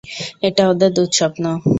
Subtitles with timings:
[0.47, 1.43] এটা ওদের দুঃস্বপ্ন।